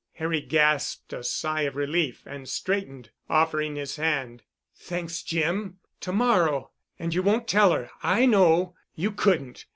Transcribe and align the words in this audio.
Harry 0.13 0.41
gasped 0.41 1.13
a 1.13 1.23
sigh 1.23 1.61
of 1.61 1.75
relief 1.75 2.23
and 2.25 2.49
straightened, 2.49 3.11
offering 3.29 3.75
his 3.75 3.97
hand. 3.97 4.41
"Thanks, 4.75 5.21
Jim. 5.21 5.77
To 5.99 6.11
morrow. 6.11 6.71
And 6.97 7.13
you 7.13 7.21
won't 7.21 7.47
tell 7.47 7.71
her, 7.71 7.91
I 8.01 8.25
know. 8.25 8.73
You 8.95 9.11
couldn't. 9.11 9.67